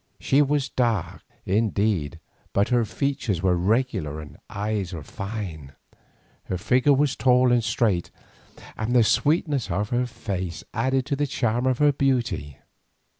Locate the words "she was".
0.19-0.67